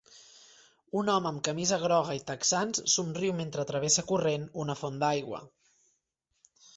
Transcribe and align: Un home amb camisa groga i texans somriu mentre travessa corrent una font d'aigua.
Un 0.99 1.09
home 1.15 1.27
amb 1.31 1.41
camisa 1.47 1.77
groga 1.83 2.15
i 2.19 2.21
texans 2.29 2.81
somriu 2.93 3.35
mentre 3.41 3.65
travessa 3.73 4.05
corrent 4.13 4.49
una 4.65 4.77
font 4.81 4.97
d'aigua. 5.05 5.43